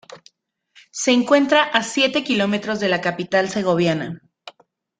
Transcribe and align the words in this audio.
Se 0.89 1.11
encuentra 1.11 1.61
a 1.61 1.83
siete 1.83 2.23
km 2.23 2.73
de 2.79 2.89
la 2.89 3.01
capital 3.01 3.49
segoviana. 3.49 4.19